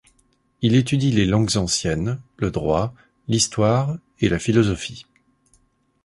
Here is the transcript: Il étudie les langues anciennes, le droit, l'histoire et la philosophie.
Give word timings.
Il 0.63 0.73
étudie 0.75 1.11
les 1.11 1.25
langues 1.27 1.57
anciennes, 1.57 2.19
le 2.37 2.49
droit, 2.49 2.91
l'histoire 3.27 3.95
et 4.19 4.29
la 4.29 4.39
philosophie. 4.39 5.05